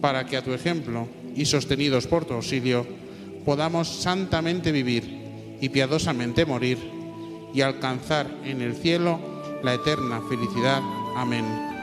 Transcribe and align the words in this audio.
para 0.00 0.26
que 0.26 0.36
a 0.36 0.42
tu 0.42 0.52
ejemplo 0.52 1.08
y 1.34 1.44
sostenidos 1.44 2.06
por 2.06 2.24
tu 2.24 2.34
auxilio, 2.34 2.86
podamos 3.44 3.88
santamente 3.88 4.72
vivir 4.72 5.56
y 5.60 5.68
piadosamente 5.68 6.44
morir 6.44 6.78
y 7.54 7.60
alcanzar 7.60 8.26
en 8.44 8.62
el 8.62 8.76
cielo 8.76 9.18
la 9.62 9.74
eterna 9.74 10.20
felicidad. 10.28 10.82
Amén. 11.16 11.77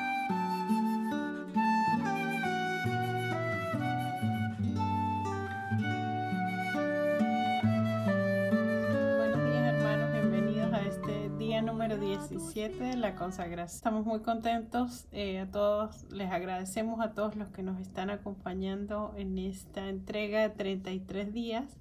Consagración. 13.16 13.76
Estamos 13.78 14.06
muy 14.06 14.22
contentos, 14.22 15.08
eh, 15.12 15.40
a 15.40 15.50
todos 15.50 16.04
les 16.12 16.32
agradecemos 16.32 17.00
a 17.02 17.14
todos 17.14 17.36
los 17.36 17.50
que 17.50 17.64
nos 17.64 17.80
están 17.80 18.10
acompañando 18.10 19.14
en 19.18 19.38
esta 19.38 19.90
entrega 19.90 20.42
de 20.42 20.50
33 20.50 21.34
días 21.34 21.78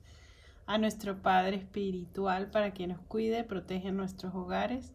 a 0.67 0.79
nuestro 0.79 1.21
Padre 1.21 1.57
Espiritual 1.57 2.51
para 2.51 2.73
que 2.73 2.87
nos 2.87 3.01
cuide, 3.01 3.45
protege 3.45 3.93
nuestros 3.93 4.35
hogares 4.35 4.93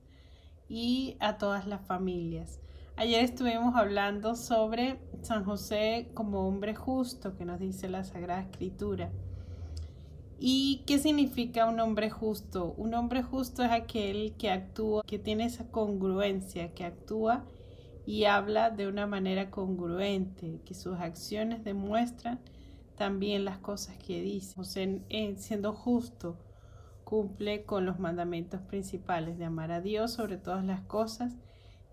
y 0.67 1.17
a 1.19 1.37
todas 1.37 1.67
las 1.67 1.85
familias. 1.85 2.59
Ayer 2.95 3.23
estuvimos 3.23 3.75
hablando 3.75 4.35
sobre 4.35 4.99
San 5.21 5.45
José 5.45 6.11
como 6.13 6.47
hombre 6.47 6.75
justo 6.75 7.35
que 7.37 7.45
nos 7.45 7.59
dice 7.59 7.87
la 7.87 8.03
Sagrada 8.03 8.41
Escritura. 8.41 9.11
¿Y 10.41 10.83
qué 10.87 10.99
significa 10.99 11.65
un 11.65 11.81
hombre 11.81 12.09
justo? 12.09 12.73
Un 12.77 12.93
hombre 12.93 13.21
justo 13.23 13.61
es 13.61 13.71
aquel 13.71 14.35
que 14.37 14.49
actúa, 14.49 15.03
que 15.05 15.19
tiene 15.19 15.43
esa 15.43 15.69
congruencia, 15.69 16.73
que 16.73 16.85
actúa 16.85 17.43
y 18.05 18.23
habla 18.23 18.69
de 18.69 18.87
una 18.87 19.05
manera 19.05 19.51
congruente, 19.51 20.61
que 20.65 20.73
sus 20.73 20.97
acciones 20.97 21.65
demuestran 21.65 22.39
también 22.95 23.43
las 23.43 23.57
cosas 23.57 23.97
que 23.97 24.21
dice. 24.21 24.55
O 24.61 24.63
sea, 24.63 24.87
siendo 25.35 25.73
justo, 25.73 26.37
cumple 27.03 27.65
con 27.65 27.85
los 27.85 27.99
mandamientos 27.99 28.61
principales 28.61 29.37
de 29.37 29.43
amar 29.43 29.73
a 29.73 29.81
Dios 29.81 30.13
sobre 30.13 30.37
todas 30.37 30.63
las 30.63 30.79
cosas 30.81 31.35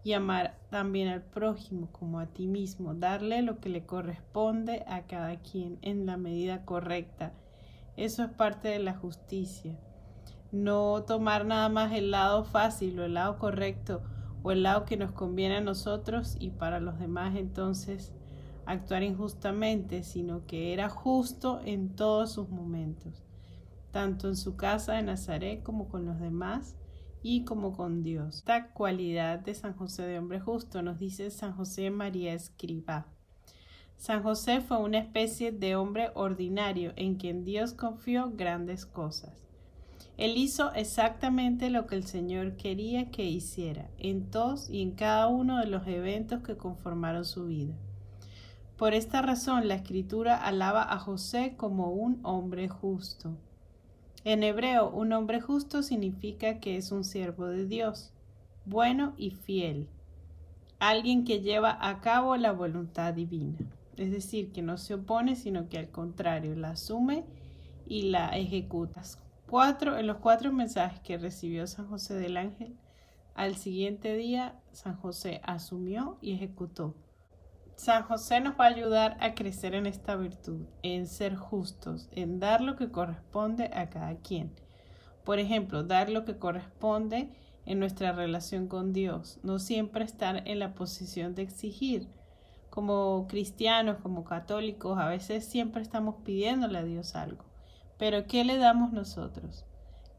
y 0.05 0.13
amar 0.13 0.57
también 0.71 1.09
al 1.09 1.23
prójimo 1.23 1.89
como 1.91 2.21
a 2.21 2.27
ti 2.27 2.47
mismo, 2.47 2.95
darle 2.95 3.43
lo 3.43 3.59
que 3.59 3.71
le 3.71 3.85
corresponde 3.87 4.85
a 4.87 5.03
cada 5.03 5.35
quien 5.41 5.79
en 5.83 6.07
la 6.07 6.17
medida 6.17 6.65
correcta 6.65 7.33
eso 7.97 8.25
es 8.25 8.31
parte 8.31 8.69
de 8.69 8.79
la 8.79 8.95
justicia. 8.95 9.79
No 10.53 11.03
tomar 11.05 11.45
nada 11.45 11.69
más 11.69 11.93
el 11.93 12.11
lado 12.11 12.45
fácil 12.45 12.99
o 13.01 13.05
el 13.05 13.15
lado 13.15 13.39
correcto 13.39 14.03
o 14.43 14.53
el 14.53 14.63
lado 14.63 14.85
que 14.85 14.97
nos 14.97 15.13
conviene 15.13 15.57
a 15.57 15.61
nosotros 15.61 16.37
y 16.39 16.51
para 16.51 16.79
los 16.79 16.99
demás 16.99 17.35
entonces 17.37 18.13
actuar 18.65 19.03
injustamente, 19.03 20.03
sino 20.03 20.47
que 20.47 20.73
era 20.73 20.89
justo 20.89 21.61
en 21.65 21.95
todos 21.95 22.33
sus 22.33 22.49
momentos, 22.49 23.25
tanto 23.93 24.29
en 24.29 24.37
su 24.37 24.57
casa 24.57 24.95
de 24.95 25.03
Nazaret 25.03 25.63
como 25.63 25.89
con 25.89 26.05
los 26.05 26.21
demás 26.21 26.77
y 27.23 27.45
como 27.45 27.77
con 27.77 28.03
Dios. 28.03 28.37
Esta 28.37 28.73
cualidad 28.73 29.41
de 29.41 29.55
San 29.55 29.75
José 29.75 30.03
de 30.03 30.19
hombre 30.19 30.41
justo 30.41 30.83
nos 30.83 30.99
dice 30.99 31.31
San 31.31 31.53
José 31.57 31.91
María 31.91 32.35
Escriba. 32.35 33.07
San 33.99 34.23
José 34.23 34.61
fue 34.61 34.77
una 34.77 34.99
especie 34.99 35.53
de 35.53 35.75
hombre 35.75 36.11
ordinario 36.15 36.93
en 36.97 37.17
quien 37.17 37.45
Dios 37.45 37.73
confió 37.73 38.31
grandes 38.31 38.85
cosas. 38.85 39.33
Él 40.19 40.37
hizo 40.37 40.73
exactamente 40.75 41.71
lo 41.71 41.87
que 41.87 41.97
el 41.97 42.05
Señor 42.05 42.57
quería 42.57 43.11
que 43.11 43.25
hiciera 43.25 43.89
en 43.99 44.31
todos 44.31 44.71
y 44.71 44.83
en 44.83 44.93
cada 44.93 45.29
uno 45.29 45.59
de 45.59 45.67
los 45.67 45.87
eventos 45.87 46.43
que 46.43 46.57
conformaron 46.57 47.25
su 47.25 47.47
vida. 47.47 47.75
Por 48.77 48.95
esta 48.95 49.23
razón 49.23 49.67
la 49.67 49.75
escritura 49.75 50.37
alaba 50.37 50.83
a 50.83 50.99
José 50.99 51.55
como 51.57 51.91
un 51.91 52.21
hombre 52.23 52.69
justo. 52.69 53.33
En 54.25 54.43
hebreo, 54.43 54.91
un 54.91 55.13
hombre 55.15 55.41
justo 55.41 55.83
significa 55.83 56.61
que 56.61 56.77
es 56.77 56.93
un 56.93 57.03
siervo 57.03 57.47
de 57.47 57.67
Dios, 57.67 58.13
bueno 58.67 59.15
y 59.17 59.31
fiel, 59.31 59.89
alguien 60.79 61.25
que 61.25 61.41
lleva 61.41 61.77
a 61.81 62.01
cabo 62.01 62.37
la 62.37 62.53
voluntad 62.53 63.15
divina 63.15 63.59
es 63.97 64.11
decir, 64.11 64.53
que 64.53 64.63
no 64.63 64.79
se 64.79 64.95
opone, 64.95 65.37
sino 65.37 65.69
que 65.69 65.79
al 65.79 65.91
contrario 65.91 66.55
la 66.55 66.71
asume 66.71 67.25
y 67.87 68.11
la 68.11 68.37
ejecuta. 68.37 69.03
Cuatro, 69.49 69.97
en 69.97 70.07
los 70.07 70.19
cuatro 70.19 70.53
mensajes 70.53 71.01
que 71.01 71.19
recibió 71.19 71.67
San 71.67 71.89
José 71.89 72.15
del 72.15 72.37
Ángel, 72.37 72.77
al 73.35 73.57
siguiente 73.57 74.17
día 74.17 74.59
San 74.73 74.97
José 74.97 75.41
asumió 75.45 76.19
y 76.21 76.33
ejecutó. 76.33 76.95
San 77.77 78.05
José 78.05 78.41
nos 78.41 78.59
va 78.59 78.65
a 78.65 78.69
ayudar 78.69 79.19
a 79.21 79.35
crecer 79.35 79.75
en 79.75 79.87
esta 79.87 80.17
virtud, 80.17 80.67
en 80.83 81.07
ser 81.07 81.37
justos, 81.37 82.09
en 82.13 82.41
dar 82.41 82.63
lo 82.63 82.75
que 82.75 82.91
corresponde 82.91 83.71
a 83.75 83.91
cada 83.91 84.17
quien. 84.17 84.55
Por 85.25 85.39
ejemplo, 85.39 85.83
dar 85.83 86.09
lo 86.09 86.25
que 86.25 86.39
corresponde 86.39 87.31
en 87.67 87.79
nuestra 87.79 88.13
relación 88.13 88.67
con 88.67 88.93
Dios, 88.93 89.39
no 89.43 89.59
siempre 89.59 90.05
estar 90.05 90.49
en 90.49 90.59
la 90.59 90.75
posición 90.75 91.35
de 91.35 91.43
exigir, 91.43 92.09
como 92.77 93.27
cristianos, 93.27 93.97
como 94.03 94.23
católicos, 94.23 94.99
a 94.99 95.09
veces 95.09 95.47
siempre 95.47 95.81
estamos 95.81 96.17
pidiéndole 96.27 96.77
a 96.77 96.83
Dios 96.83 97.17
algo. 97.17 97.43
Pero 97.97 98.27
¿qué 98.27 98.45
le 98.45 98.59
damos 98.59 98.93
nosotros? 98.93 99.65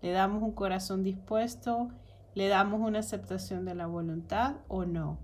¿Le 0.01 0.09
damos 0.09 0.41
un 0.41 0.53
corazón 0.53 1.03
dispuesto? 1.03 1.89
¿Le 2.33 2.47
damos 2.47 2.81
una 2.81 2.97
aceptación 2.97 3.63
de 3.63 3.75
la 3.75 3.85
voluntad 3.85 4.55
o 4.69 4.85
no? 4.85 5.19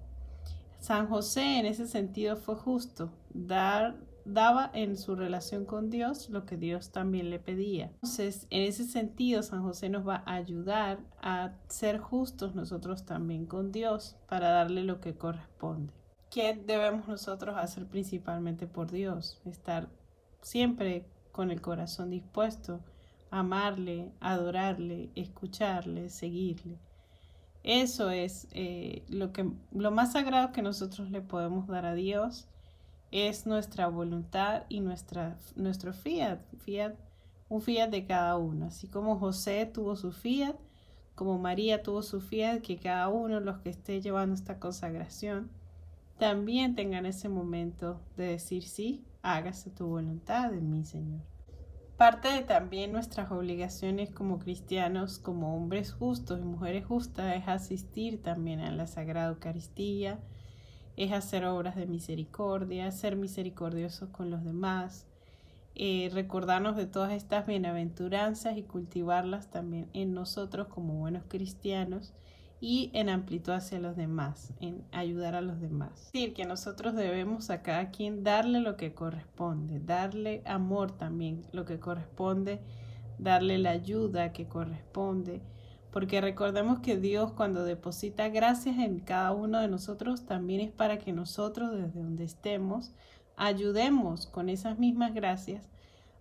San 0.78 1.08
José 1.08 1.58
en 1.58 1.66
ese 1.66 1.88
sentido 1.88 2.38
fue 2.38 2.54
justo, 2.54 3.10
dar, 3.34 3.96
daba 4.26 4.70
en 4.72 4.96
su 4.96 5.16
relación 5.16 5.66
con 5.66 5.90
Dios 5.90 6.30
lo 6.30 6.46
que 6.46 6.56
Dios 6.56 6.92
también 6.92 7.32
le 7.32 7.40
pedía. 7.40 7.86
Entonces, 7.96 8.46
en 8.52 8.62
ese 8.62 8.84
sentido, 8.84 9.42
San 9.42 9.64
José 9.64 9.90
nos 9.90 10.08
va 10.08 10.22
a 10.28 10.36
ayudar 10.36 11.00
a 11.20 11.54
ser 11.68 11.98
justos 11.98 12.54
nosotros 12.54 13.08
también 13.08 13.48
con 13.48 13.72
Dios 13.72 14.18
para 14.30 14.50
darle 14.50 14.84
lo 14.84 15.02
que 15.02 15.16
corresponde. 15.16 15.94
¿Qué 16.34 16.56
debemos 16.56 17.08
nosotros 17.08 17.56
hacer 17.56 17.86
principalmente 17.86 18.66
por 18.66 18.90
Dios? 18.90 19.40
Estar 19.46 19.88
siempre 20.42 21.06
con 21.32 21.52
el 21.52 21.62
corazón 21.62 22.10
dispuesto, 22.10 22.80
amarle, 23.30 24.12
adorarle, 24.20 25.12
escucharle, 25.14 26.10
seguirle. 26.10 26.80
Eso 27.62 28.10
es 28.10 28.48
eh, 28.52 29.04
lo, 29.10 29.32
que, 29.32 29.48
lo 29.72 29.92
más 29.92 30.14
sagrado 30.14 30.52
que 30.52 30.64
nosotros 30.64 31.12
le 31.12 31.22
podemos 31.22 31.68
dar 31.68 31.86
a 31.86 31.94
Dios, 31.94 32.48
es 33.12 33.46
nuestra 33.46 33.86
voluntad 33.88 34.64
y 34.70 34.80
nuestra, 34.80 35.38
nuestro 35.56 35.94
fiat, 35.94 36.40
fiat, 36.58 36.96
un 37.48 37.62
fiat 37.62 37.92
de 37.92 38.08
cada 38.08 38.38
uno. 38.38 38.66
Así 38.66 38.88
como 38.88 39.20
José 39.20 39.68
tuvo 39.68 39.96
su 39.96 40.12
fiat, 40.12 40.56
como 41.14 41.38
María 41.38 41.84
tuvo 41.84 42.02
su 42.02 42.22
fiel, 42.22 42.64
que 42.64 42.80
cada 42.80 43.08
uno 43.10 43.40
los 43.40 43.60
que 43.60 43.70
esté 43.70 44.02
llevando 44.02 44.34
esta 44.34 44.60
consagración 44.60 45.52
también 46.24 46.74
tengan 46.74 47.06
ese 47.06 47.28
momento 47.28 48.00
de 48.16 48.28
decir 48.28 48.64
sí, 48.64 49.04
hágase 49.24 49.70
tu 49.70 49.88
voluntad 49.88 50.54
en 50.54 50.72
mí, 50.72 50.86
Señor. 50.86 51.20
Parte 51.98 52.30
de 52.30 52.44
también 52.44 52.94
nuestras 52.94 53.30
obligaciones 53.30 54.10
como 54.10 54.40
cristianos, 54.40 55.20
como 55.20 55.54
hombres 55.54 55.92
justos 55.92 56.40
y 56.40 56.46
mujeres 56.46 56.86
justas, 56.86 57.36
es 57.36 57.50
asistir 57.50 58.24
también 58.24 58.62
a 58.62 58.72
la 58.72 58.88
Sagrada 58.88 59.32
Eucaristía, 59.32 60.18
es 60.96 61.12
hacer 61.12 61.44
obras 61.44 61.76
de 61.76 61.88
misericordia, 61.88 62.90
ser 62.94 63.18
misericordiosos 63.18 64.08
con 64.08 64.30
los 64.30 64.46
demás, 64.46 65.06
eh, 65.76 66.10
recordarnos 66.14 66.78
de 66.78 66.86
todas 66.86 67.12
estas 67.12 67.46
bienaventuranzas 67.48 68.56
y 68.56 68.64
cultivarlas 68.64 69.52
también 69.52 69.90
en 69.92 70.14
nosotros 70.14 70.70
como 70.70 70.94
buenos 70.94 71.24
cristianos 71.28 72.14
y 72.66 72.92
en 72.94 73.10
amplitud 73.10 73.52
hacia 73.52 73.78
los 73.78 73.98
demás, 73.98 74.54
en 74.62 74.86
ayudar 74.94 75.36
a 75.36 75.42
los 75.42 75.60
demás. 75.60 75.92
Es 76.06 76.14
decir, 76.14 76.34
que 76.34 76.46
nosotros 76.46 76.96
debemos 76.96 77.50
a 77.50 77.62
cada 77.62 77.92
quien 77.92 78.24
darle 78.24 78.62
lo 78.62 78.78
que 78.78 78.94
corresponde, 78.94 79.82
darle 79.82 80.42
amor 80.46 80.96
también 80.96 81.46
lo 81.52 81.66
que 81.66 81.82
corresponde, 81.82 82.62
darle 83.20 83.58
la 83.58 83.72
ayuda 83.72 84.32
que 84.32 84.48
corresponde, 84.48 85.42
porque 85.92 86.22
recordemos 86.22 86.80
que 86.80 86.96
Dios 86.96 87.34
cuando 87.34 87.66
deposita 87.66 88.30
gracias 88.30 88.78
en 88.78 89.00
cada 89.00 89.34
uno 89.34 89.60
de 89.60 89.68
nosotros 89.68 90.26
también 90.26 90.62
es 90.62 90.72
para 90.72 91.00
que 91.00 91.12
nosotros 91.12 91.76
desde 91.76 92.00
donde 92.00 92.24
estemos 92.24 92.94
ayudemos 93.36 94.26
con 94.26 94.48
esas 94.48 94.80
mismas 94.80 95.14
gracias 95.14 95.68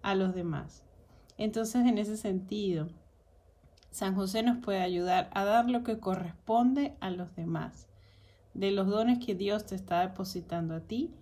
a 0.03 0.17
los 0.17 0.35
demás. 0.35 0.83
Entonces, 1.39 1.87
en 1.87 1.99
ese 1.99 2.17
sentido, 2.17 2.89
San 3.93 4.15
José 4.15 4.43
nos 4.43 4.57
puede 4.57 4.81
ayudar 4.81 5.29
a 5.35 5.45
dar 5.45 5.69
lo 5.69 5.85
que 5.85 6.01
corresponde 6.01 6.97
a 7.01 7.11
los 7.11 7.37
demás, 7.37 7.89
de 8.55 8.71
los 8.71 8.89
dones 8.89 9.25
que 9.25 9.35
Dios 9.35 9.67
te 9.67 9.75
está 9.75 10.01
depositando 10.01 10.75
a 10.75 10.81
ti, 10.81 11.15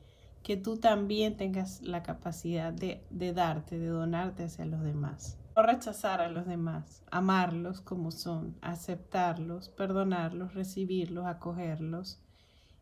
que 0.44 0.56
tú 0.56 0.76
también 0.76 1.36
tengas 1.36 1.82
la 1.82 2.04
capacidad 2.04 2.72
de, 2.72 3.02
darte, 3.34 3.76
de 3.76 3.88
donarte 3.88 4.44
hacia 4.44 4.64
los 4.66 4.82
demás. 4.82 5.36
No 5.56 5.64
rechazar 5.64 6.20
a 6.20 6.28
los 6.28 6.46
demás, 6.46 7.02
amarlos 7.10 7.80
como 7.80 8.12
son, 8.12 8.56
aceptarlos, 8.62 9.68
perdonarlos, 9.68 10.54
recibirlos, 10.54 11.26
acogerlos, 11.26 12.20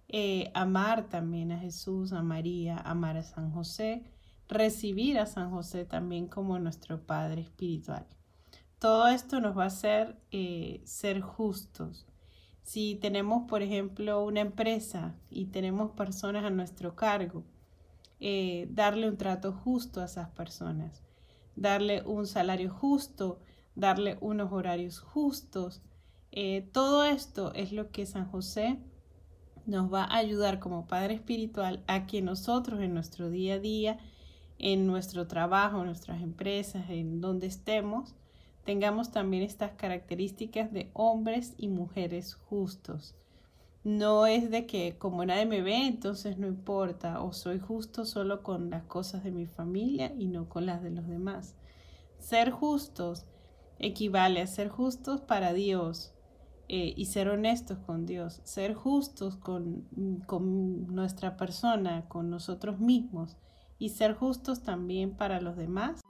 eh, 0.09 0.51
amar 0.53 1.09
también 1.09 1.51
a 1.51 1.59
Jesús, 1.59 2.13
a 2.13 2.23
María, 2.23 2.77
amar 2.77 3.17
a 3.17 3.23
San 3.23 3.53
José, 3.53 4.05
recibir 4.49 5.19
a 5.19 5.25
San 5.25 5.51
José 5.51 5.87
también 5.87 6.29
como 6.29 6.59
nuestro 6.59 7.01
Padre 7.01 7.41
Espiritual. 7.41 8.07
Todo 8.79 9.09
esto 9.09 9.41
nos 9.41 9.57
va 9.57 9.65
a 9.65 9.69
hacer 9.69 10.17
eh, 10.31 10.81
ser 10.85 11.21
justos. 11.21 12.07
Si 12.63 12.97
tenemos, 12.97 13.49
por 13.49 13.63
ejemplo, 13.63 14.25
una 14.25 14.41
empresa 14.41 15.15
y 15.31 15.47
tenemos 15.47 15.93
personas 15.93 16.45
a 16.45 16.51
nuestro 16.51 16.95
cargo, 16.95 17.45
eh, 18.21 18.69
darle 18.71 19.09
un 19.09 19.17
trato 19.17 19.53
justo 19.53 20.01
a 20.01 20.05
esas 20.05 20.29
personas, 20.31 21.03
darle 21.57 22.03
un 22.03 22.27
salario 22.27 22.71
justo, 22.71 23.41
darle 23.75 24.19
unos 24.21 24.53
horarios 24.53 25.01
justos. 25.01 25.83
todo 26.73 27.05
esto 27.05 27.53
es 27.55 27.73
lo 27.73 27.91
que 27.91 28.07
San 28.07 28.31
José 28.31 28.79
nos 29.69 29.93
va 29.93 30.05
a 30.05 30.17
ayudar 30.17 30.61
como 30.61 30.87
Padre 30.87 31.15
Espiritual 31.15 31.85
a 31.87 32.07
que 32.07 32.23
nosotros 32.23 32.81
en 32.81 32.95
nuestro 32.95 33.29
día 33.29 33.55
a 33.55 33.59
día, 33.59 33.99
en 34.59 34.87
nuestro 34.87 35.27
trabajo, 35.27 35.81
en 35.81 35.87
nuestras 35.87 36.23
empresas, 36.23 36.89
en 36.89 37.21
donde 37.21 37.47
estemos, 37.47 38.15
tengamos 38.69 39.11
también 39.11 39.45
estas 39.45 39.73
características 39.73 40.71
de 40.75 40.91
hombres 40.93 41.55
y 41.57 41.69
mujeres 41.69 42.35
justos. 42.35 43.15
No 43.83 44.27
es 44.27 44.51
de 44.51 44.67
que 44.67 44.99
como 44.99 45.25
nadie 45.25 45.47
me 45.47 45.63
ve, 45.63 45.87
entonces 45.87 46.37
no 46.37 46.47
importa, 46.47 47.23
o 47.23 47.33
soy 47.33 47.61
justo 47.61 48.05
solo 48.05 48.43
con 48.43 48.69
las 48.69 48.83
cosas 48.83 49.25
de 49.25 49.31
mi 49.31 49.47
familia 49.47 50.13
y 50.19 50.27
no 50.27 50.51
con 50.51 50.67
las 50.67 50.83
de 50.83 50.91
los 50.91 51.09
demás. 51.09 51.57
Ser 52.19 52.51
justos 52.51 53.25
equivale 53.79 54.43
a 54.43 54.47
ser 54.47 54.69
justos 54.69 55.23
para 55.23 55.55
Dios, 55.55 56.13
eh, 56.69 56.93
y 56.95 57.07
ser 57.07 57.31
honestos 57.31 57.79
con 57.79 58.05
Dios, 58.05 58.43
ser 58.45 58.75
justos 58.75 59.37
con, 59.37 59.87
con 60.27 60.95
nuestra 60.95 61.39
persona, 61.39 62.07
con 62.07 62.29
nosotros 62.29 62.81
mismos 62.81 63.39
y 63.79 63.89
ser 63.89 64.13
justos 64.13 64.63
también 64.63 65.17
para 65.17 65.41
los 65.41 65.57
demás. 65.57 66.03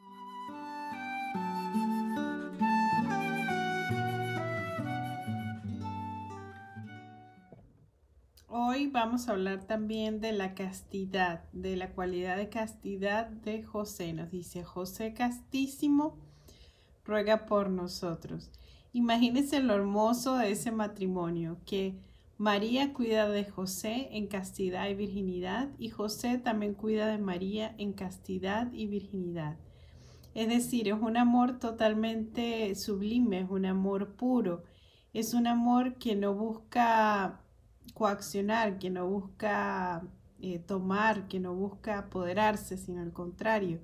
Hoy 8.78 8.86
vamos 8.86 9.28
a 9.28 9.32
hablar 9.32 9.64
también 9.64 10.20
de 10.20 10.30
la 10.30 10.54
castidad, 10.54 11.42
de 11.52 11.74
la 11.74 11.90
cualidad 11.94 12.36
de 12.36 12.48
castidad 12.48 13.26
de 13.26 13.64
José. 13.64 14.12
Nos 14.12 14.30
dice 14.30 14.62
José 14.62 15.14
castísimo, 15.14 16.16
ruega 17.04 17.46
por 17.46 17.70
nosotros. 17.70 18.52
Imagínense 18.92 19.58
lo 19.58 19.74
hermoso 19.74 20.36
de 20.36 20.52
ese 20.52 20.70
matrimonio, 20.70 21.58
que 21.66 21.98
María 22.36 22.92
cuida 22.92 23.28
de 23.28 23.46
José 23.46 24.10
en 24.12 24.28
castidad 24.28 24.88
y 24.88 24.94
virginidad 24.94 25.70
y 25.76 25.88
José 25.88 26.38
también 26.38 26.74
cuida 26.74 27.08
de 27.08 27.18
María 27.18 27.74
en 27.78 27.94
castidad 27.94 28.72
y 28.72 28.86
virginidad. 28.86 29.58
Es 30.34 30.46
decir, 30.46 30.86
es 30.86 30.94
un 30.94 31.16
amor 31.16 31.58
totalmente 31.58 32.72
sublime, 32.76 33.40
es 33.40 33.50
un 33.50 33.66
amor 33.66 34.14
puro, 34.14 34.62
es 35.12 35.34
un 35.34 35.48
amor 35.48 35.98
que 35.98 36.14
no 36.14 36.32
busca 36.32 37.42
coaccionar, 37.94 38.78
que 38.78 38.90
no 38.90 39.08
busca 39.08 40.02
eh, 40.40 40.58
tomar, 40.58 41.28
que 41.28 41.40
no 41.40 41.54
busca 41.54 41.98
apoderarse, 41.98 42.76
sino 42.76 43.02
al 43.02 43.12
contrario, 43.12 43.80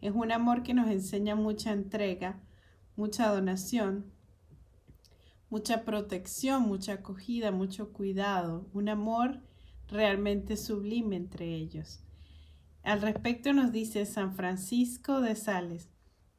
es 0.00 0.12
un 0.14 0.30
amor 0.30 0.62
que 0.62 0.74
nos 0.74 0.88
enseña 0.88 1.34
mucha 1.34 1.72
entrega, 1.72 2.40
mucha 2.96 3.28
donación, 3.28 4.12
mucha 5.50 5.84
protección, 5.84 6.62
mucha 6.62 6.94
acogida, 6.94 7.50
mucho 7.50 7.92
cuidado, 7.92 8.68
un 8.72 8.88
amor 8.88 9.40
realmente 9.88 10.56
sublime 10.56 11.16
entre 11.16 11.54
ellos. 11.54 12.02
Al 12.82 13.00
respecto 13.00 13.52
nos 13.52 13.72
dice 13.72 14.06
San 14.06 14.34
Francisco 14.34 15.20
de 15.20 15.34
Sales, 15.34 15.88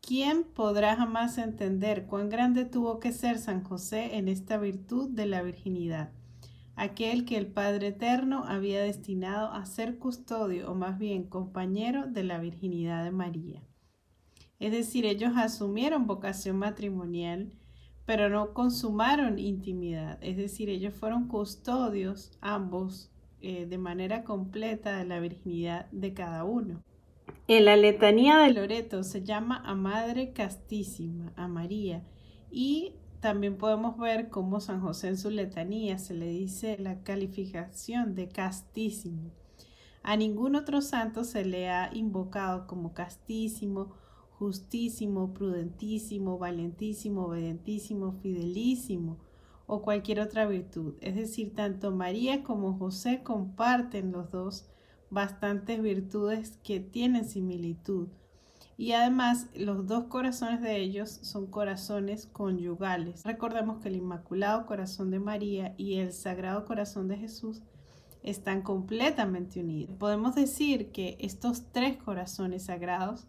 ¿quién 0.02 0.44
podrá 0.44 0.96
jamás 0.96 1.38
entender 1.38 2.06
cuán 2.06 2.30
grande 2.30 2.64
tuvo 2.64 3.00
que 3.00 3.12
ser 3.12 3.38
San 3.38 3.64
José 3.64 4.18
en 4.18 4.30
esta 4.30 4.58
virtud 4.58 5.10
de 5.10 5.26
la 5.26 5.42
virginidad? 5.42 6.12
Aquel 6.78 7.26
que 7.26 7.38
el 7.38 7.48
Padre 7.48 7.88
Eterno 7.88 8.44
había 8.46 8.84
destinado 8.84 9.52
a 9.52 9.66
ser 9.66 9.98
custodio 9.98 10.72
o 10.72 10.76
más 10.76 11.00
bien 11.00 11.24
compañero 11.24 12.06
de 12.06 12.24
la 12.24 12.38
virginidad 12.38 13.04
de 13.04 13.10
María. 13.10 13.64
Es 14.60 14.72
decir, 14.72 15.08
ellos 15.08 15.32
asumieron 15.36 16.06
vocación 16.06 16.58
matrimonial, 16.58 17.52
pero 18.06 18.30
no 18.30 18.54
consumaron 18.54 19.40
intimidad, 19.40 20.20
es 20.22 20.38
decir, 20.38 20.70
ellos 20.70 20.94
fueron 20.94 21.28
custodios 21.28 22.38
ambos 22.42 23.12
eh, 23.42 23.66
de 23.66 23.78
manera 23.80 24.24
completa 24.24 24.98
de 24.98 25.06
la 25.06 25.20
virginidad 25.20 25.90
de 25.92 26.14
cada 26.14 26.44
uno. 26.44 26.84
En 27.48 27.66
la 27.66 27.76
letanía 27.76 28.38
de 28.38 28.54
Loreto 28.54 29.04
se 29.04 29.24
llama 29.24 29.64
a 29.66 29.74
Madre 29.74 30.32
Castísima, 30.32 31.34
a 31.36 31.48
María, 31.48 32.04
y 32.52 32.94
también 33.20 33.58
podemos 33.58 33.98
ver 33.98 34.30
cómo 34.30 34.60
San 34.60 34.82
José 34.82 35.10
en 35.10 35.18
su 35.18 35.30
letanía 35.30 35.98
se 35.98 36.14
le 36.14 36.28
dice 36.28 36.78
la 36.78 37.04
calificación 37.04 38.16
de 38.16 38.30
castísimo. 38.30 39.32
A 40.04 40.16
ningún 40.16 40.56
otro 40.56 40.82
santo 40.82 41.24
se 41.24 41.44
le 41.44 41.70
ha 41.70 41.90
invocado 41.94 42.68
como 42.68 42.94
castísimo 42.94 43.96
justísimo, 44.38 45.34
prudentísimo, 45.34 46.38
valentísimo, 46.38 47.26
obedentísimo, 47.26 48.14
fidelísimo 48.22 49.18
o 49.66 49.82
cualquier 49.82 50.20
otra 50.20 50.46
virtud. 50.46 50.94
Es 51.02 51.16
decir, 51.16 51.56
tanto 51.56 51.92
María 51.92 52.44
como 52.44 52.78
José 52.78 53.24
comparten 53.24 54.12
los 54.12 54.30
dos 54.32 54.70
bastantes 55.10 55.82
virtudes 55.82 56.58
que 56.64 56.80
tienen 56.80 57.26
similitud. 57.26 58.10
Y 58.78 58.92
además 58.92 59.48
los 59.56 59.88
dos 59.88 60.06
corazones 60.06 60.62
de 60.62 60.78
ellos 60.78 61.10
son 61.10 61.48
corazones 61.48 62.28
conyugales. 62.28 63.24
Recordemos 63.24 63.82
que 63.82 63.90
el 63.90 63.96
Inmaculado 63.96 64.68
Corazón 64.68 65.10
de 65.10 65.20
María 65.20 65.74
y 65.78 65.96
el 65.96 66.14
Sagrado 66.14 66.64
Corazón 66.66 67.08
de 67.08 67.18
Jesús 67.18 67.64
están 68.22 68.62
completamente 68.62 69.62
unidos. 69.62 69.98
Podemos 69.98 70.36
decir 70.36 70.92
que 70.92 71.18
estos 71.20 71.72
tres 71.72 71.98
corazones 71.98 72.66
sagrados 72.66 73.28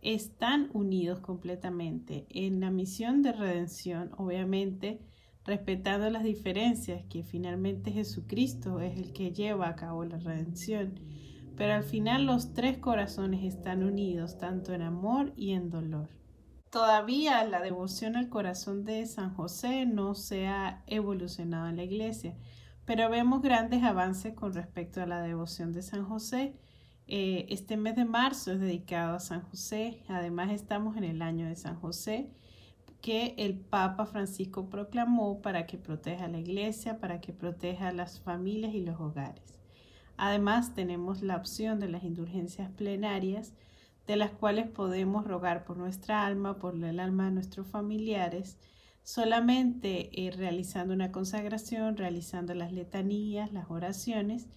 están 0.00 0.70
unidos 0.72 1.20
completamente 1.20 2.26
en 2.30 2.60
la 2.60 2.70
misión 2.70 3.22
de 3.22 3.32
redención, 3.32 4.12
obviamente 4.16 5.00
respetando 5.44 6.10
las 6.10 6.24
diferencias 6.24 7.04
que 7.08 7.22
finalmente 7.22 7.92
Jesucristo 7.92 8.80
es 8.80 8.98
el 8.98 9.12
que 9.12 9.32
lleva 9.32 9.68
a 9.68 9.76
cabo 9.76 10.04
la 10.04 10.18
redención. 10.18 11.00
Pero 11.56 11.74
al 11.74 11.84
final 11.84 12.26
los 12.26 12.52
tres 12.52 12.78
corazones 12.78 13.42
están 13.44 13.82
unidos 13.82 14.38
tanto 14.38 14.72
en 14.74 14.82
amor 14.82 15.32
y 15.36 15.52
en 15.52 15.70
dolor. 15.70 16.08
todavía 16.70 17.42
la 17.44 17.60
devoción 17.62 18.16
al 18.16 18.28
corazón 18.28 18.84
de 18.84 19.06
San 19.06 19.34
José 19.34 19.86
no 19.86 20.14
se 20.14 20.46
ha 20.46 20.82
evolucionado 20.86 21.68
en 21.68 21.76
la 21.76 21.84
iglesia, 21.84 22.34
pero 22.84 23.08
vemos 23.08 23.40
grandes 23.42 23.82
avances 23.82 24.34
con 24.34 24.52
respecto 24.52 25.00
a 25.00 25.06
la 25.06 25.22
devoción 25.22 25.72
de 25.72 25.82
San 25.82 26.04
José. 26.04 26.54
Eh, 27.06 27.46
este 27.48 27.76
mes 27.76 27.96
de 27.96 28.04
marzo 28.04 28.52
es 28.52 28.60
dedicado 28.60 29.14
a 29.14 29.20
San 29.20 29.42
José, 29.42 30.02
además 30.08 30.50
estamos 30.52 30.96
en 30.96 31.04
el 31.04 31.22
año 31.22 31.46
de 31.46 31.56
San 31.56 31.76
José 31.80 32.30
que 33.00 33.34
el 33.38 33.58
Papa 33.58 34.06
Francisco 34.06 34.68
proclamó 34.68 35.40
para 35.40 35.66
que 35.66 35.78
proteja 35.78 36.28
la 36.28 36.38
iglesia, 36.38 36.98
para 36.98 37.20
que 37.20 37.32
proteja 37.32 37.92
las 37.92 38.20
familias 38.20 38.74
y 38.74 38.80
los 38.84 39.00
hogares. 39.00 39.60
Además 40.16 40.74
tenemos 40.74 41.22
la 41.22 41.36
opción 41.36 41.80
de 41.80 41.88
las 41.88 42.04
indulgencias 42.04 42.70
plenarias, 42.70 43.54
de 44.06 44.16
las 44.16 44.30
cuales 44.30 44.68
podemos 44.68 45.26
rogar 45.26 45.64
por 45.64 45.76
nuestra 45.76 46.26
alma, 46.26 46.58
por 46.58 46.74
el 46.82 47.00
alma 47.00 47.26
de 47.26 47.32
nuestros 47.32 47.66
familiares, 47.66 48.58
solamente 49.02 50.10
eh, 50.12 50.30
realizando 50.30 50.94
una 50.94 51.12
consagración, 51.12 51.96
realizando 51.96 52.54
las 52.54 52.72
letanías, 52.72 53.52
las 53.52 53.70
oraciones 53.70 54.48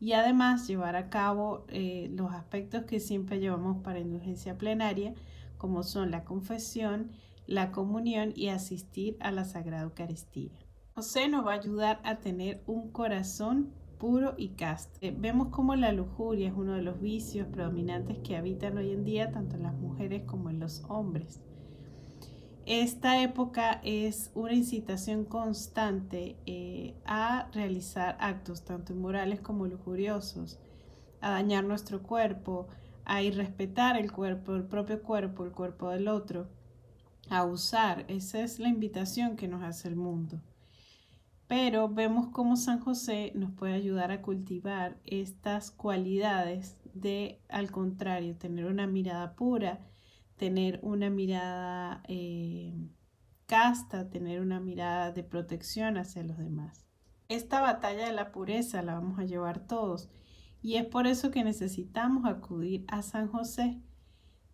y 0.00 0.12
además 0.12 0.66
llevar 0.68 0.96
a 0.96 1.10
cabo 1.10 1.66
eh, 1.68 2.08
los 2.12 2.32
aspectos 2.32 2.84
que 2.84 3.00
siempre 3.00 3.40
llevamos 3.40 3.82
para 3.82 3.98
indulgencia 3.98 4.56
plenaria, 4.56 5.14
como 5.56 5.82
son 5.82 6.10
la 6.10 6.24
confesión, 6.24 7.10
la 7.46 7.72
comunión 7.72 8.32
y 8.36 8.48
asistir 8.48 9.16
a 9.20 9.32
la 9.32 9.44
Sagrada 9.44 9.82
Eucaristía. 9.84 10.52
José 10.94 11.28
nos 11.28 11.46
va 11.46 11.52
a 11.52 11.56
ayudar 11.56 12.00
a 12.04 12.18
tener 12.18 12.62
un 12.66 12.90
corazón 12.90 13.72
puro 13.98 14.34
y 14.36 14.50
casto. 14.50 14.98
Vemos 15.16 15.48
como 15.48 15.74
la 15.76 15.92
lujuria 15.92 16.48
es 16.48 16.54
uno 16.56 16.72
de 16.72 16.82
los 16.82 17.00
vicios 17.00 17.46
predominantes 17.48 18.18
que 18.18 18.36
habitan 18.36 18.78
hoy 18.78 18.92
en 18.92 19.04
día 19.04 19.30
tanto 19.32 19.56
en 19.56 19.64
las 19.64 19.74
mujeres 19.74 20.22
como 20.24 20.50
en 20.50 20.60
los 20.60 20.82
hombres. 20.88 21.40
Esta 22.64 23.22
época 23.22 23.80
es 23.82 24.30
una 24.34 24.52
incitación 24.52 25.24
constante 25.24 26.36
eh, 26.44 26.94
a 27.06 27.48
realizar 27.54 28.18
actos 28.20 28.64
tanto 28.64 28.92
inmorales 28.92 29.40
como 29.40 29.66
lujuriosos, 29.66 30.58
a 31.22 31.30
dañar 31.30 31.64
nuestro 31.64 32.02
cuerpo, 32.02 32.68
a 33.06 33.22
irrespetar 33.22 33.96
el 33.96 34.12
cuerpo, 34.12 34.54
el 34.54 34.64
propio 34.64 35.02
cuerpo, 35.02 35.46
el 35.46 35.52
cuerpo 35.52 35.88
del 35.88 36.08
otro, 36.08 36.48
a 37.30 37.44
usar. 37.44 38.04
Esa 38.08 38.40
es 38.42 38.58
la 38.58 38.68
invitación 38.68 39.36
que 39.36 39.48
nos 39.48 39.62
hace 39.62 39.88
el 39.88 39.96
mundo. 39.96 40.38
Pero 41.48 41.88
vemos 41.88 42.28
cómo 42.28 42.56
San 42.56 42.78
José 42.78 43.32
nos 43.34 43.52
puede 43.52 43.72
ayudar 43.72 44.12
a 44.12 44.20
cultivar 44.20 45.00
estas 45.06 45.70
cualidades 45.70 46.78
de, 46.92 47.40
al 47.48 47.70
contrario, 47.70 48.36
tener 48.36 48.66
una 48.66 48.86
mirada 48.86 49.34
pura, 49.34 49.80
tener 50.36 50.78
una 50.82 51.08
mirada 51.08 52.02
eh, 52.06 52.74
casta, 53.46 54.10
tener 54.10 54.40
una 54.42 54.60
mirada 54.60 55.10
de 55.10 55.24
protección 55.24 55.96
hacia 55.96 56.22
los 56.22 56.36
demás. 56.36 56.86
Esta 57.28 57.62
batalla 57.62 58.06
de 58.06 58.12
la 58.12 58.30
pureza 58.30 58.82
la 58.82 58.94
vamos 58.94 59.18
a 59.18 59.24
llevar 59.24 59.66
todos 59.66 60.10
y 60.60 60.76
es 60.76 60.84
por 60.84 61.06
eso 61.06 61.30
que 61.30 61.44
necesitamos 61.44 62.26
acudir 62.26 62.84
a 62.88 63.00
San 63.00 63.28
José 63.28 63.80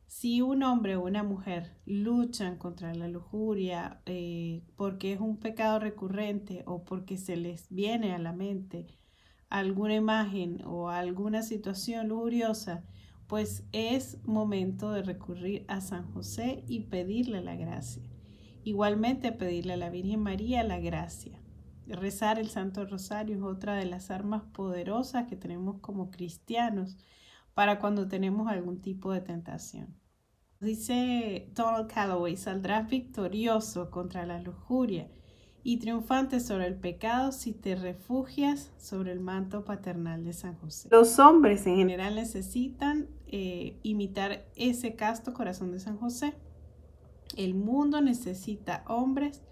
si 0.06 0.42
un 0.42 0.62
hombre 0.62 0.96
o 0.96 1.04
una 1.04 1.22
mujer 1.22 1.76
luchan 1.86 2.56
contra 2.56 2.94
la 2.94 3.08
lujuria 3.08 4.00
eh, 4.06 4.62
porque 4.76 5.12
es 5.12 5.20
un 5.20 5.38
pecado 5.38 5.78
recurrente 5.78 6.62
o 6.66 6.84
porque 6.84 7.16
se 7.18 7.36
les 7.36 7.68
viene 7.70 8.12
a 8.12 8.18
la 8.18 8.32
mente 8.32 8.86
alguna 9.50 9.94
imagen 9.94 10.62
o 10.64 10.88
alguna 10.88 11.42
situación 11.42 12.08
lujuriosa, 12.08 12.82
pues 13.28 13.64
es 13.72 14.18
momento 14.24 14.90
de 14.90 15.02
recurrir 15.02 15.64
a 15.68 15.80
San 15.80 16.10
José 16.12 16.64
y 16.66 16.80
pedirle 16.80 17.40
la 17.40 17.54
gracia. 17.54 18.02
Igualmente 18.64 19.30
pedirle 19.30 19.74
a 19.74 19.76
la 19.76 19.90
Virgen 19.90 20.20
María 20.20 20.64
la 20.64 20.80
gracia. 20.80 21.40
Rezar 21.86 22.38
el 22.38 22.48
Santo 22.48 22.84
Rosario 22.86 23.36
es 23.36 23.42
otra 23.42 23.74
de 23.76 23.84
las 23.84 24.10
armas 24.10 24.42
poderosas 24.52 25.28
que 25.28 25.36
tenemos 25.36 25.80
como 25.80 26.10
cristianos 26.10 26.96
para 27.54 27.78
cuando 27.78 28.08
tenemos 28.08 28.48
algún 28.48 28.80
tipo 28.80 29.12
de 29.12 29.20
tentación. 29.20 29.96
Dice 30.60 31.50
Donald 31.54 31.88
Calloway, 31.92 32.36
saldrás 32.36 32.88
victorioso 32.88 33.90
contra 33.90 34.24
la 34.26 34.40
lujuria 34.40 35.08
y 35.62 35.78
triunfante 35.78 36.40
sobre 36.40 36.66
el 36.66 36.74
pecado 36.74 37.32
si 37.32 37.52
te 37.52 37.74
refugias 37.74 38.70
sobre 38.78 39.12
el 39.12 39.20
manto 39.20 39.64
paternal 39.64 40.24
de 40.24 40.32
San 40.32 40.56
José. 40.56 40.88
Los 40.90 41.18
hombres 41.18 41.66
en 41.66 41.76
general 41.76 42.14
necesitan 42.14 43.08
eh, 43.26 43.78
imitar 43.82 44.44
ese 44.56 44.94
casto 44.94 45.32
corazón 45.32 45.72
de 45.72 45.80
San 45.80 45.96
José. 45.96 46.34
El 47.36 47.54
mundo 47.54 48.00
necesita 48.00 48.84
hombres 48.86 49.42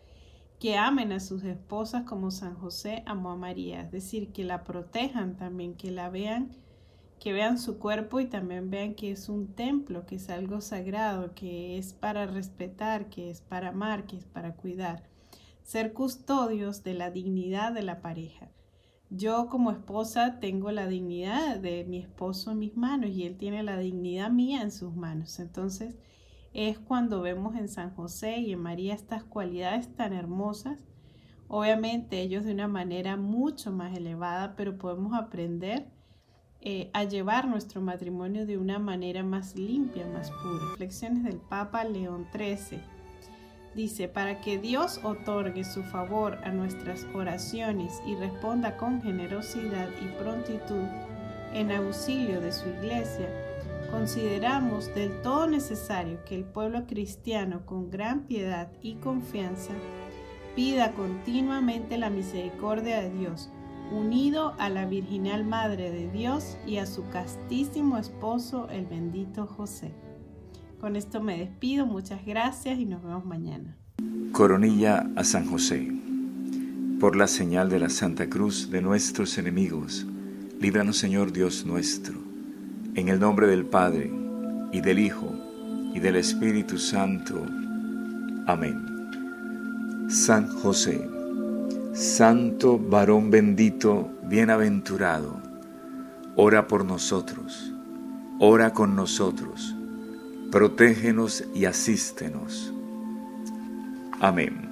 que 0.61 0.76
amen 0.76 1.12
a 1.12 1.18
sus 1.18 1.42
esposas 1.42 2.04
como 2.04 2.30
San 2.30 2.54
José 2.54 3.02
amó 3.06 3.30
a 3.30 3.37
María, 3.37 3.80
es 3.80 3.90
decir, 3.90 4.32
que 4.32 4.44
la 4.44 4.62
protejan 4.64 5.37
también, 5.37 5.75
que 5.75 5.90
la 5.90 6.09
vean 6.09 6.52
que 7.23 7.33
vean 7.33 7.57
su 7.57 7.79
cuerpo 7.79 8.19
y 8.19 8.26
también 8.26 8.69
vean 8.69 8.97
que 8.97 9.12
es 9.12 9.29
un 9.29 9.55
templo, 9.55 10.07
que 10.07 10.17
es 10.17 10.29
algo 10.29 10.61
sagrado, 10.61 11.37
que 11.37 11.79
es 11.79 11.93
para 11.93 12.26
respetar, 12.26 13.11
que 13.11 13.31
es 13.31 13.41
para 13.41 13.69
amar, 13.69 14.07
que 14.07 14.17
es 14.17 14.25
para 14.25 14.57
cuidar. 14.57 15.05
Ser 15.62 15.93
custodios 15.93 16.83
de 16.83 16.95
la 16.95 17.12
dignidad 17.12 17.73
de 17.73 17.83
la 17.83 18.00
pareja. 18.00 18.50
Yo 19.09 19.49
como 19.49 19.71
esposa 19.71 20.41
tengo 20.41 20.73
la 20.73 20.88
dignidad 20.88 21.61
de 21.61 21.85
mi 21.85 21.99
esposo 21.99 22.50
en 22.50 22.59
mis 22.59 22.76
manos 22.76 23.11
y 23.11 23.23
él 23.23 23.37
tiene 23.37 23.62
la 23.62 23.79
dignidad 23.79 24.33
mía 24.33 24.61
en 24.61 24.73
sus 24.73 24.93
manos. 24.93 25.38
Entonces 25.38 25.95
es 26.52 26.81
cuando 26.81 27.23
vemos 27.23 27.55
en 27.55 27.69
San 27.69 27.95
José 27.95 28.38
y 28.38 28.50
en 28.50 28.59
María 28.59 28.95
estas 28.95 29.23
cualidades 29.23 29.95
tan 29.95 30.12
hermosas. 30.12 30.81
Obviamente 31.47 32.21
ellos 32.21 32.45
de 32.45 32.52
una 32.52 32.67
manera 32.67 33.17
mucho 33.17 33.71
más 33.71 33.97
elevada, 33.97 34.57
pero 34.57 34.76
podemos 34.76 35.14
aprender 35.14 36.01
eh, 36.64 36.90
a 36.92 37.02
llevar 37.02 37.49
nuestro 37.49 37.81
matrimonio 37.81 38.47
de 38.47 38.57
una 38.57 38.78
manera 38.78 39.25
más 39.25 39.57
limpia, 39.57 40.07
más 40.07 40.31
pura. 40.31 40.71
Reflexiones 40.71 41.25
del 41.25 41.38
Papa 41.38 41.83
León 41.83 42.28
XIII. 42.33 42.81
Dice, 43.75 44.07
para 44.07 44.40
que 44.40 44.59
Dios 44.59 45.00
otorgue 45.02 45.64
su 45.64 45.83
favor 45.83 46.38
a 46.45 46.52
nuestras 46.52 47.04
oraciones 47.14 48.00
y 48.07 48.14
responda 48.14 48.76
con 48.76 49.02
generosidad 49.02 49.88
y 50.00 50.23
prontitud 50.23 50.87
en 51.52 51.73
auxilio 51.73 52.40
de 52.40 52.52
su 52.52 52.69
iglesia, 52.69 53.28
consideramos 53.90 54.95
del 54.95 55.21
todo 55.23 55.49
necesario 55.49 56.25
que 56.25 56.37
el 56.37 56.45
pueblo 56.45 56.87
cristiano 56.87 57.66
con 57.66 57.90
gran 57.90 58.21
piedad 58.21 58.71
y 58.83 58.95
confianza 58.97 59.73
pida 60.54 60.92
continuamente 60.92 61.99
la 61.99 62.11
misericordia 62.11 63.00
de 63.00 63.11
Dios 63.11 63.50
unido 63.93 64.55
a 64.59 64.69
la 64.69 64.87
Virginal 64.87 65.45
Madre 65.45 65.91
de 65.91 66.11
Dios 66.11 66.57
y 66.67 66.79
a 66.79 66.87
su 66.87 67.09
castísimo 67.09 67.99
esposo, 67.99 68.69
el 68.71 68.87
bendito 68.87 69.47
José. 69.47 69.93
Con 70.81 70.97
esto 70.97 71.21
me 71.21 71.39
despido, 71.39 71.87
muchas 71.87 72.25
gracias 72.27 72.79
y 72.79 72.87
nos 72.87 73.03
vemos 73.03 73.25
mañana. 73.25 73.77
Coronilla 74.33 75.09
a 75.15 75.25
San 75.25 75.47
José. 75.47 75.93
Por 76.99 77.17
la 77.17 77.27
señal 77.27 77.69
de 77.69 77.79
la 77.79 77.89
Santa 77.89 78.29
Cruz 78.29 78.71
de 78.71 78.81
nuestros 78.81 79.37
enemigos, 79.39 80.07
líbranos 80.61 80.97
Señor 80.97 81.33
Dios 81.33 81.67
nuestro, 81.67 82.15
en 82.95 83.09
el 83.09 83.21
nombre 83.21 83.47
del 83.47 83.67
Padre, 83.67 84.13
y 84.73 84.81
del 84.81 84.99
Hijo, 84.99 85.33
y 85.95 86.01
del 86.01 86.17
Espíritu 86.17 86.79
Santo. 86.79 87.45
Amén. 88.47 90.09
San 90.09 90.49
José 90.49 91.22
Santo 91.95 92.79
varón 92.79 93.31
bendito, 93.31 94.11
bienaventurado, 94.23 95.39
ora 96.37 96.67
por 96.67 96.87
nosotros, 96.87 97.71
ora 98.39 98.73
con 98.73 98.97
nosotros, 98.97 99.75
protégenos 100.51 101.45
y 101.55 101.67
asístenos. 101.67 102.73
Amén. 104.21 104.71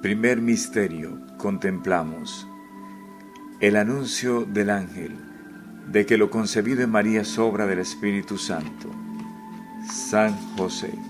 Primer 0.00 0.40
misterio, 0.40 1.18
contemplamos 1.36 2.48
el 3.60 3.76
anuncio 3.76 4.46
del 4.46 4.70
ángel 4.70 5.14
de 5.92 6.06
que 6.06 6.16
lo 6.16 6.30
concebido 6.30 6.82
en 6.82 6.90
María 6.90 7.20
es 7.20 7.38
obra 7.38 7.66
del 7.66 7.80
Espíritu 7.80 8.38
Santo. 8.38 8.88
San 9.86 10.34
José 10.56 11.09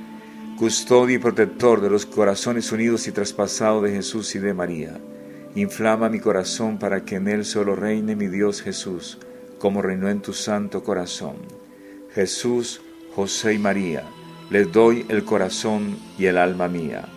custodio 0.61 1.15
y 1.15 1.17
protector 1.17 1.81
de 1.81 1.89
los 1.89 2.05
corazones 2.05 2.71
unidos 2.71 3.07
y 3.07 3.11
traspasados 3.11 3.81
de 3.81 3.93
Jesús 3.93 4.35
y 4.35 4.37
de 4.37 4.53
María, 4.53 4.95
inflama 5.55 6.07
mi 6.07 6.19
corazón 6.19 6.77
para 6.77 7.03
que 7.03 7.15
en 7.15 7.27
él 7.27 7.45
solo 7.45 7.75
reine 7.75 8.15
mi 8.15 8.27
Dios 8.27 8.61
Jesús, 8.61 9.17
como 9.57 9.81
reinó 9.81 10.07
en 10.07 10.21
tu 10.21 10.33
santo 10.33 10.83
corazón. 10.83 11.37
Jesús, 12.13 12.79
José 13.15 13.55
y 13.55 13.57
María, 13.57 14.03
les 14.51 14.71
doy 14.71 15.03
el 15.09 15.23
corazón 15.23 15.97
y 16.19 16.27
el 16.27 16.37
alma 16.37 16.67
mía. 16.67 17.07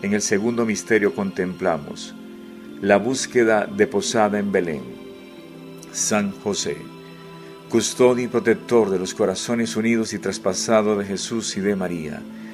En 0.00 0.14
el 0.14 0.22
segundo 0.22 0.64
misterio 0.64 1.14
contemplamos 1.14 2.14
la 2.80 2.96
búsqueda 2.96 3.66
de 3.66 3.86
posada 3.86 4.38
en 4.38 4.50
Belén. 4.50 4.82
San 5.92 6.32
José, 6.40 6.78
custodio 7.68 8.24
y 8.24 8.28
protector 8.28 8.88
de 8.88 8.98
los 8.98 9.12
corazones 9.12 9.76
unidos 9.76 10.14
y 10.14 10.18
traspasados 10.18 10.98
de 10.98 11.04
Jesús 11.04 11.54
y 11.58 11.60
de 11.60 11.76
María, 11.76 12.22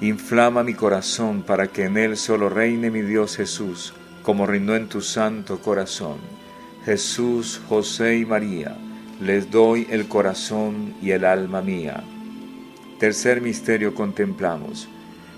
Inflama 0.00 0.62
mi 0.62 0.74
corazón 0.74 1.42
para 1.42 1.66
que 1.66 1.84
en 1.84 1.96
él 1.96 2.16
solo 2.16 2.48
reine 2.48 2.88
mi 2.88 3.02
Dios 3.02 3.36
Jesús, 3.36 3.92
como 4.22 4.46
reinó 4.46 4.76
en 4.76 4.88
tu 4.88 5.00
santo 5.00 5.58
corazón. 5.58 6.18
Jesús, 6.84 7.60
José 7.68 8.18
y 8.18 8.24
María, 8.24 8.76
les 9.20 9.50
doy 9.50 9.88
el 9.90 10.06
corazón 10.06 10.94
y 11.02 11.10
el 11.10 11.24
alma 11.24 11.62
mía. 11.62 12.04
Tercer 13.00 13.40
misterio 13.40 13.92
contemplamos. 13.92 14.88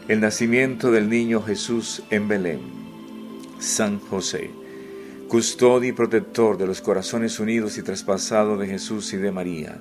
El 0.08 0.20
nacimiento 0.20 0.90
del 0.90 1.08
niño 1.08 1.42
Jesús 1.42 2.02
en 2.10 2.28
Belén. 2.28 2.60
San 3.58 3.98
José, 3.98 4.50
custodio 5.28 5.88
y 5.88 5.92
protector 5.92 6.58
de 6.58 6.66
los 6.66 6.82
corazones 6.82 7.40
unidos 7.40 7.78
y 7.78 7.82
traspasados 7.82 8.60
de 8.60 8.66
Jesús 8.66 9.10
y 9.14 9.16
de 9.16 9.32
María 9.32 9.80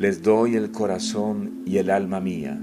les 0.00 0.22
doy 0.22 0.56
el 0.56 0.70
corazón 0.70 1.62
y 1.66 1.76
el 1.76 1.90
alma 1.90 2.20
mía. 2.20 2.58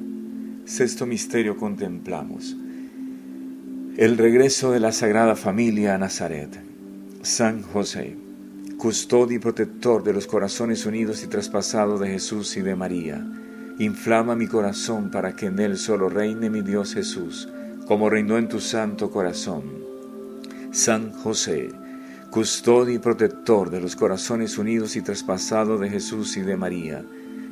Sexto 0.65 1.05
misterio 1.05 1.55
contemplamos. 1.55 2.57
El 3.95 4.17
regreso 4.17 4.71
de 4.71 4.79
la 4.79 4.91
Sagrada 4.91 5.35
Familia 5.35 5.93
a 5.93 5.99
Nazaret. 5.99 6.59
San 7.21 7.61
José 7.61 8.17
custodio 8.77 9.37
y 9.37 9.39
protector 9.39 10.03
de 10.03 10.13
los 10.13 10.25
corazones 10.27 10.85
unidos 10.87 11.23
y 11.23 11.27
traspasados 11.27 11.99
de 11.99 12.09
Jesús 12.09 12.57
y 12.57 12.61
de 12.61 12.75
María. 12.75 13.23
Inflama 13.77 14.35
mi 14.35 14.47
corazón 14.47 15.11
para 15.11 15.35
que 15.35 15.45
en 15.45 15.59
él 15.59 15.77
solo 15.77 16.09
reine 16.09 16.49
mi 16.49 16.61
Dios 16.61 16.95
Jesús, 16.95 17.49
como 17.87 18.09
reinó 18.09 18.37
en 18.37 18.47
tu 18.47 18.59
santo 18.59 19.11
corazón. 19.11 19.63
San 20.71 21.11
José, 21.11 21.69
custodio 22.31 22.95
y 22.95 22.99
protector 22.99 23.69
de 23.69 23.81
los 23.81 23.95
corazones 23.95 24.57
unidos 24.57 24.95
y 24.95 25.01
traspasados 25.01 25.79
de 25.79 25.89
Jesús 25.89 26.35
y 26.37 26.41
de 26.41 26.57
María. 26.57 27.03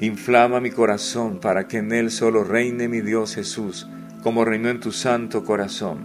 Inflama 0.00 0.60
mi 0.60 0.70
corazón 0.70 1.38
para 1.38 1.66
que 1.66 1.78
en 1.78 1.90
él 1.92 2.10
solo 2.10 2.44
reine 2.44 2.86
mi 2.86 3.00
Dios 3.00 3.34
Jesús, 3.34 3.86
como 4.22 4.44
reinó 4.44 4.68
en 4.68 4.80
tu 4.80 4.92
santo 4.92 5.42
corazón. 5.42 6.04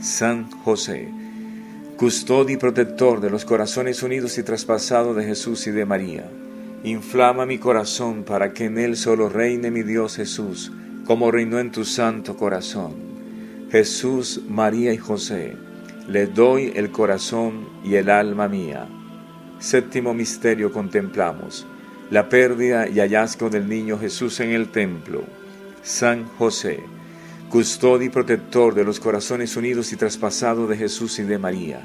San 0.00 0.50
José, 0.50 1.08
custodio 1.96 2.54
y 2.54 2.58
protector 2.58 3.20
de 3.22 3.30
los 3.30 3.46
corazones 3.46 4.02
unidos 4.02 4.36
y 4.36 4.42
traspasados 4.42 5.16
de 5.16 5.24
Jesús 5.24 5.66
y 5.66 5.70
de 5.70 5.86
María. 5.86 6.30
Inflama 6.84 7.46
mi 7.46 7.56
corazón 7.56 8.22
para 8.22 8.52
que 8.52 8.66
en 8.66 8.76
él 8.76 8.96
solo 8.96 9.30
reine 9.30 9.70
mi 9.70 9.82
Dios 9.82 10.16
Jesús, 10.16 10.70
como 11.06 11.30
reinó 11.30 11.58
en 11.58 11.72
tu 11.72 11.86
santo 11.86 12.36
corazón. 12.36 12.94
Jesús, 13.70 14.42
María 14.46 14.92
y 14.92 14.98
José, 14.98 15.56
le 16.06 16.26
doy 16.26 16.72
el 16.76 16.90
corazón 16.90 17.66
y 17.82 17.94
el 17.94 18.10
alma 18.10 18.46
mía. 18.46 18.86
Séptimo 19.58 20.12
misterio 20.12 20.70
contemplamos, 20.70 21.66
la 22.10 22.28
pérdida 22.28 22.88
y 22.88 23.00
hallazgo 23.00 23.50
del 23.50 23.68
niño 23.68 23.98
Jesús 23.98 24.38
en 24.40 24.50
el 24.50 24.68
templo. 24.68 25.24
San 25.82 26.24
José, 26.38 26.80
custodio 27.50 28.06
y 28.06 28.10
protector 28.10 28.74
de 28.74 28.84
los 28.84 29.00
corazones 29.00 29.56
unidos 29.56 29.92
y 29.92 29.96
traspasados 29.96 30.68
de 30.68 30.76
Jesús 30.76 31.18
y 31.18 31.24
de 31.24 31.38
María. 31.38 31.80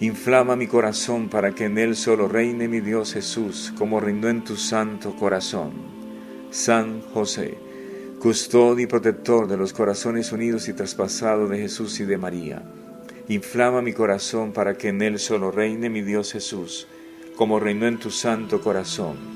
Inflama 0.00 0.56
mi 0.56 0.66
corazón 0.66 1.28
para 1.28 1.52
que 1.52 1.64
en 1.64 1.78
él 1.78 1.96
solo 1.96 2.28
reine 2.28 2.68
mi 2.68 2.80
Dios 2.80 3.14
Jesús, 3.14 3.72
como 3.78 3.98
reinó 3.98 4.28
en 4.28 4.44
tu 4.44 4.56
santo 4.56 5.16
corazón. 5.16 5.72
San 6.50 7.00
José, 7.12 7.58
custodio 8.20 8.84
y 8.84 8.86
protector 8.86 9.48
de 9.48 9.56
los 9.56 9.72
corazones 9.72 10.30
unidos 10.32 10.68
y 10.68 10.74
traspasados 10.74 11.50
de 11.50 11.58
Jesús 11.58 11.98
y 12.00 12.04
de 12.04 12.18
María. 12.18 12.62
Inflama 13.28 13.82
mi 13.82 13.92
corazón 13.92 14.52
para 14.52 14.76
que 14.76 14.88
en 14.88 15.02
él 15.02 15.18
solo 15.18 15.50
reine 15.50 15.90
mi 15.90 16.02
Dios 16.02 16.32
Jesús, 16.32 16.86
como 17.34 17.58
reinó 17.58 17.86
en 17.86 17.98
tu 17.98 18.10
santo 18.10 18.60
corazón. 18.60 19.35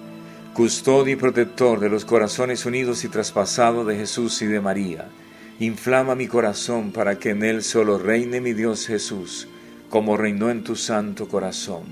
custodio 0.53 1.13
y 1.13 1.15
protector 1.15 1.79
de 1.79 1.89
los 1.89 2.03
corazones 2.03 2.65
unidos 2.65 3.05
y 3.05 3.07
traspasados 3.07 3.87
de 3.87 3.95
Jesús 3.95 4.41
y 4.41 4.47
de 4.47 4.59
María, 4.59 5.07
inflama 5.59 6.13
mi 6.15 6.27
corazón 6.27 6.91
para 6.91 7.17
que 7.17 7.29
en 7.29 7.43
él 7.43 7.63
solo 7.63 7.97
reine 7.97 8.41
mi 8.41 8.53
Dios 8.53 8.87
Jesús, 8.87 9.47
como 9.89 10.17
reinó 10.17 10.49
en 10.49 10.63
tu 10.63 10.75
santo 10.75 11.29
corazón. 11.29 11.83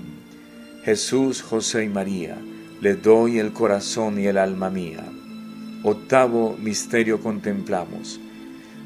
Jesús, 0.84 1.42
José 1.42 1.84
y 1.84 1.88
María, 1.88 2.36
le 2.80 2.96
doy 2.96 3.38
el 3.38 3.52
corazón 3.52 4.18
y 4.18 4.26
el 4.26 4.36
alma 4.36 4.70
mía. 4.70 5.04
Octavo 5.82 6.56
misterio 6.58 7.20
contemplamos, 7.20 8.20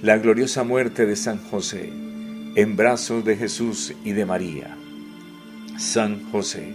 la 0.03 0.19
gloriosa 0.19 0.63
muerte 0.63 1.07
de 1.07 1.17
San 1.17 1.39
José, 1.39 1.93
en 2.55 2.77
brazos 2.77 3.25
de 3.25 3.37
Jesús 3.37 3.93
y 4.05 4.13
de 4.13 4.25
María. 4.25 4.77
San 5.79 6.31
José, 6.31 6.75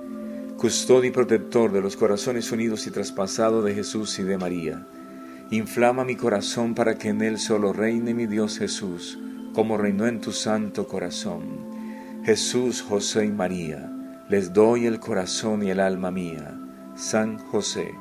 custodio 0.61 1.09
y 1.09 1.11
protector 1.11 1.71
de 1.71 1.81
los 1.81 1.97
corazones 1.97 2.51
unidos 2.51 2.85
y 2.85 2.91
traspasados 2.91 3.65
de 3.65 3.73
Jesús 3.73 4.19
y 4.19 4.23
de 4.23 4.37
María. 4.37 4.85
Inflama 5.49 6.05
mi 6.05 6.15
corazón 6.15 6.75
para 6.75 6.99
que 6.99 7.09
en 7.09 7.23
él 7.23 7.39
solo 7.39 7.73
reine 7.73 8.13
mi 8.13 8.27
Dios 8.27 8.59
Jesús, 8.59 9.17
como 9.55 9.75
reinó 9.75 10.05
en 10.05 10.21
tu 10.21 10.31
santo 10.31 10.87
corazón. 10.87 12.21
Jesús, 12.23 12.83
José 12.83 13.25
y 13.25 13.31
María, 13.31 13.91
les 14.29 14.53
doy 14.53 14.85
el 14.85 14.99
corazón 14.99 15.63
y 15.63 15.71
el 15.71 15.79
alma 15.79 16.11
mía. 16.11 16.55
San 16.93 17.39
José, 17.39 17.95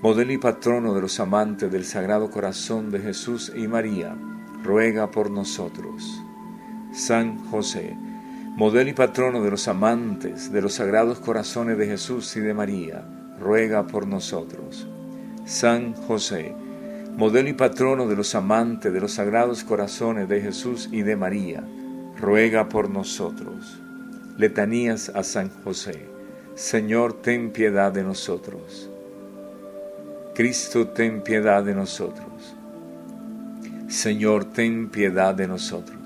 modelo 0.00 0.32
y 0.32 0.38
patrono 0.38 0.94
de 0.94 1.02
los 1.02 1.20
amantes 1.20 1.70
del 1.70 1.84
Sagrado 1.84 2.30
Corazón 2.30 2.90
de 2.90 3.00
Jesús 3.00 3.52
y 3.54 3.68
María, 3.68 4.16
ruega 4.64 5.10
por 5.10 5.30
nosotros. 5.30 6.22
San 6.90 7.36
José, 7.50 7.98
modelo 8.58 8.90
y 8.90 8.92
patrono 8.92 9.40
de 9.44 9.52
los 9.52 9.68
amantes 9.68 10.50
de 10.50 10.60
los 10.60 10.74
sagrados 10.74 11.20
corazones 11.20 11.78
de 11.78 11.86
Jesús 11.86 12.36
y 12.36 12.40
de 12.40 12.54
María, 12.54 13.04
ruega 13.38 13.86
por 13.86 14.08
nosotros. 14.08 14.84
San 15.44 15.92
José, 15.92 16.56
modelo 17.16 17.48
y 17.48 17.52
patrono 17.52 18.08
de 18.08 18.16
los 18.16 18.34
amantes 18.34 18.92
de 18.92 19.00
los 19.00 19.12
sagrados 19.12 19.62
corazones 19.62 20.28
de 20.28 20.40
Jesús 20.40 20.88
y 20.90 21.02
de 21.02 21.14
María, 21.14 21.62
ruega 22.20 22.68
por 22.68 22.90
nosotros. 22.90 23.78
Letanías 24.36 25.10
a 25.10 25.22
San 25.22 25.50
José. 25.62 26.08
Señor, 26.56 27.12
ten 27.12 27.52
piedad 27.52 27.92
de 27.92 28.02
nosotros. 28.02 28.90
Cristo, 30.34 30.88
ten 30.88 31.22
piedad 31.22 31.62
de 31.62 31.76
nosotros. 31.76 32.56
Señor, 33.86 34.46
ten 34.46 34.88
piedad 34.88 35.32
de 35.32 35.46
nosotros. 35.46 35.97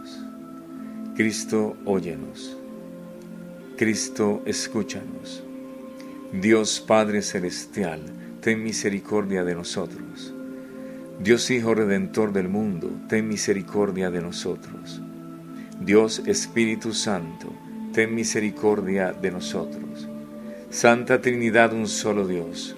Cristo, 1.14 1.76
óyenos. 1.84 2.56
Cristo, 3.76 4.40
escúchanos. 4.46 5.42
Dios 6.32 6.80
Padre 6.80 7.20
Celestial, 7.20 8.00
ten 8.40 8.62
misericordia 8.62 9.44
de 9.44 9.54
nosotros. 9.54 10.32
Dios 11.22 11.50
Hijo 11.50 11.74
Redentor 11.74 12.32
del 12.32 12.48
mundo, 12.48 12.90
ten 13.10 13.28
misericordia 13.28 14.10
de 14.10 14.22
nosotros. 14.22 15.02
Dios 15.78 16.22
Espíritu 16.24 16.94
Santo, 16.94 17.52
ten 17.92 18.14
misericordia 18.14 19.12
de 19.12 19.32
nosotros. 19.32 20.08
Santa 20.70 21.20
Trinidad, 21.20 21.74
un 21.74 21.88
solo 21.88 22.26
Dios, 22.26 22.74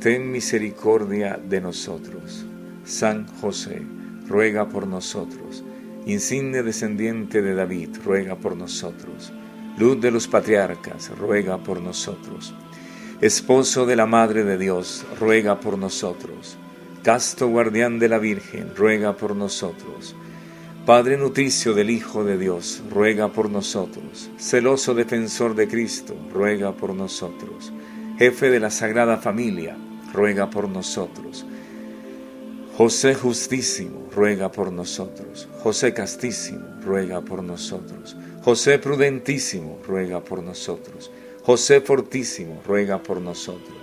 ten 0.00 0.30
misericordia 0.30 1.40
de 1.42 1.62
nosotros. 1.62 2.44
San 2.84 3.26
José, 3.26 3.80
ruega 4.28 4.68
por 4.68 4.86
nosotros 4.86 5.64
insigne 6.06 6.62
descendiente 6.62 7.42
de 7.42 7.54
David, 7.54 7.90
ruega 8.04 8.36
por 8.36 8.56
nosotros. 8.56 9.32
Luz 9.78 10.00
de 10.00 10.10
los 10.10 10.28
patriarcas, 10.28 11.10
ruega 11.16 11.58
por 11.58 11.80
nosotros. 11.80 12.54
Esposo 13.20 13.86
de 13.86 13.96
la 13.96 14.06
Madre 14.06 14.44
de 14.44 14.58
Dios, 14.58 15.04
ruega 15.18 15.60
por 15.60 15.78
nosotros. 15.78 16.56
Casto 17.02 17.48
guardián 17.48 17.98
de 17.98 18.08
la 18.08 18.18
Virgen, 18.18 18.72
ruega 18.76 19.16
por 19.16 19.36
nosotros. 19.36 20.14
Padre 20.86 21.16
nutricio 21.16 21.74
del 21.74 21.90
Hijo 21.90 22.24
de 22.24 22.38
Dios, 22.38 22.82
ruega 22.90 23.28
por 23.28 23.50
nosotros. 23.50 24.30
Celoso 24.38 24.94
defensor 24.94 25.54
de 25.54 25.68
Cristo, 25.68 26.16
ruega 26.32 26.72
por 26.72 26.94
nosotros. 26.94 27.72
Jefe 28.18 28.50
de 28.50 28.60
la 28.60 28.70
Sagrada 28.70 29.18
Familia, 29.18 29.76
ruega 30.12 30.50
por 30.50 30.68
nosotros. 30.68 31.46
José 32.80 33.14
justísimo, 33.14 34.08
ruega 34.10 34.50
por 34.50 34.72
nosotros. 34.72 35.46
José 35.62 35.92
castísimo, 35.92 36.64
ruega 36.82 37.20
por 37.20 37.42
nosotros. 37.42 38.16
José 38.42 38.78
prudentísimo, 38.78 39.78
ruega 39.86 40.20
por 40.20 40.42
nosotros. 40.42 41.10
José 41.42 41.82
fortísimo, 41.82 42.62
ruega 42.66 43.02
por 43.02 43.20
nosotros. 43.20 43.76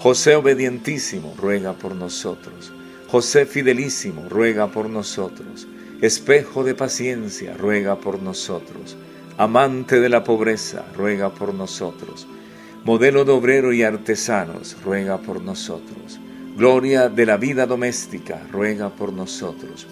José 0.00 0.36
obedientísimo, 0.36 1.34
ruega 1.40 1.72
por 1.72 1.94
nosotros. 1.94 2.70
José 3.08 3.46
fidelísimo, 3.46 4.28
ruega 4.28 4.70
por 4.70 4.90
nosotros. 4.90 5.66
Espejo 6.02 6.62
de 6.62 6.74
paciencia, 6.74 7.54
ruega 7.54 8.00
por 8.00 8.20
nosotros. 8.22 8.98
Amante 9.38 9.98
de 9.98 10.10
la 10.10 10.24
pobreza, 10.24 10.84
ruega 10.94 11.30
por 11.30 11.54
nosotros. 11.54 12.26
Modelo 12.84 13.24
de 13.24 13.32
obrero 13.32 13.72
y 13.72 13.82
artesanos, 13.82 14.76
ruega 14.84 15.16
por 15.16 15.40
nosotros 15.40 16.20
Gloria 16.60 17.08
de 17.08 17.24
la 17.24 17.38
vida 17.38 17.64
doméstica, 17.64 18.46
ruega 18.52 18.90
por 18.90 19.14
nosotros. 19.14 19.86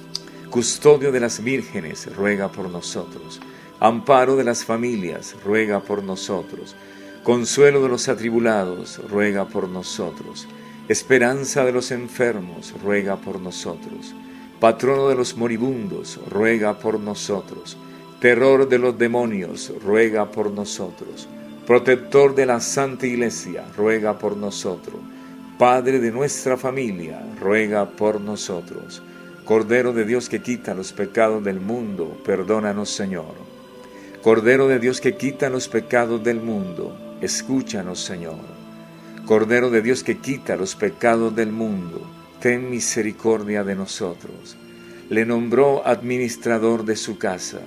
Custodio 0.50 1.10
de 1.10 1.18
las 1.18 1.42
vírgenes, 1.42 2.14
ruega 2.14 2.52
por 2.52 2.68
nosotros. 2.68 3.40
Amparo 3.80 4.36
de 4.36 4.44
las 4.44 4.66
familias, 4.66 5.34
ruega 5.42 5.80
por 5.80 6.02
nosotros. 6.04 6.76
Consuelo 7.22 7.82
de 7.82 7.88
los 7.88 8.10
atribulados, 8.10 9.00
ruega 9.08 9.46
por 9.46 9.66
nosotros. 9.66 10.46
Esperanza 10.90 11.64
de 11.64 11.72
los 11.72 11.90
enfermos, 11.90 12.74
ruega 12.84 13.16
por 13.16 13.40
nosotros. 13.40 14.14
Patrono 14.60 15.08
de 15.08 15.14
los 15.14 15.38
moribundos, 15.38 16.20
ruega 16.28 16.78
por 16.78 17.00
nosotros. 17.00 17.78
Terror 18.20 18.68
de 18.68 18.78
los 18.78 18.98
demonios, 18.98 19.72
ruega 19.82 20.30
por 20.30 20.50
nosotros. 20.50 21.28
Protector 21.66 22.34
de 22.34 22.44
la 22.44 22.60
Santa 22.60 23.06
Iglesia, 23.06 23.64
ruega 23.74 24.18
por 24.18 24.36
nosotros 24.36 25.00
Padre 25.58 25.98
de 25.98 26.12
nuestra 26.12 26.56
familia, 26.56 27.20
ruega 27.40 27.90
por 27.90 28.20
nosotros. 28.20 29.02
Cordero 29.44 29.92
de 29.92 30.04
Dios 30.04 30.28
que 30.28 30.40
quita 30.40 30.72
los 30.72 30.92
pecados 30.92 31.42
del 31.42 31.58
mundo, 31.58 32.16
perdónanos 32.24 32.90
Señor. 32.90 33.34
Cordero 34.22 34.68
de 34.68 34.78
Dios 34.78 35.00
que 35.00 35.16
quita 35.16 35.50
los 35.50 35.66
pecados 35.66 36.22
del 36.22 36.40
mundo, 36.40 36.96
escúchanos 37.20 37.98
Señor. 37.98 38.38
Cordero 39.26 39.68
de 39.68 39.82
Dios 39.82 40.04
que 40.04 40.18
quita 40.18 40.54
los 40.54 40.76
pecados 40.76 41.34
del 41.34 41.50
mundo, 41.50 42.08
ten 42.38 42.70
misericordia 42.70 43.64
de 43.64 43.74
nosotros. 43.74 44.56
Le 45.10 45.26
nombró 45.26 45.84
administrador 45.84 46.84
de 46.84 46.94
su 46.94 47.18
casa 47.18 47.62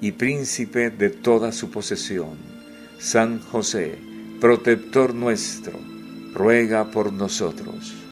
y 0.00 0.12
príncipe 0.12 0.88
de 0.88 1.10
toda 1.10 1.52
su 1.52 1.70
posesión. 1.70 2.38
San 2.98 3.38
José, 3.40 3.98
protector 4.40 5.12
nuestro, 5.14 5.78
ruega 6.34 6.84
por 6.84 7.12
nosotros. 7.12 8.03